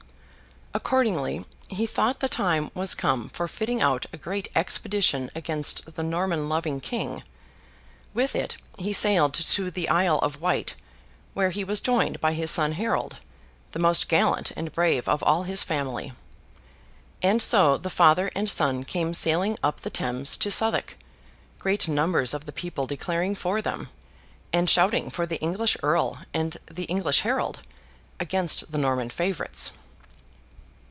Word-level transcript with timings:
Accordingly, 0.73 1.43
he 1.67 1.85
thought 1.85 2.21
the 2.21 2.29
time 2.29 2.71
was 2.73 2.95
come 2.95 3.27
for 3.27 3.49
fitting 3.49 3.81
out 3.81 4.05
a 4.13 4.17
great 4.17 4.47
expedition 4.55 5.29
against 5.35 5.95
the 5.95 6.01
Norman 6.01 6.47
loving 6.47 6.79
King. 6.79 7.23
With 8.13 8.37
it, 8.37 8.55
he 8.77 8.93
sailed 8.93 9.33
to 9.33 9.69
the 9.69 9.89
Isle 9.89 10.19
of 10.19 10.39
Wight, 10.39 10.75
where 11.33 11.49
he 11.49 11.65
was 11.65 11.81
joined 11.81 12.21
by 12.21 12.31
his 12.31 12.51
son 12.51 12.71
Harold, 12.71 13.17
the 13.71 13.79
most 13.79 14.07
gallant 14.07 14.53
and 14.55 14.71
brave 14.71 15.09
of 15.09 15.21
all 15.23 15.43
his 15.43 15.61
family. 15.61 16.13
And 17.21 17.41
so 17.41 17.75
the 17.77 17.89
father 17.89 18.31
and 18.33 18.49
son 18.49 18.85
came 18.85 19.13
sailing 19.13 19.57
up 19.61 19.81
the 19.81 19.89
Thames 19.89 20.37
to 20.37 20.49
Southwark; 20.49 20.97
great 21.59 21.89
numbers 21.89 22.33
of 22.33 22.45
the 22.45 22.53
people 22.53 22.87
declaring 22.87 23.35
for 23.35 23.61
them, 23.61 23.89
and 24.53 24.69
shouting 24.69 25.09
for 25.09 25.25
the 25.25 25.39
English 25.41 25.75
Earl 25.83 26.19
and 26.33 26.55
the 26.67 26.85
English 26.85 27.19
Harold, 27.19 27.59
against 28.21 28.71
the 28.71 28.77
Norman 28.77 29.09
favourites! 29.09 29.73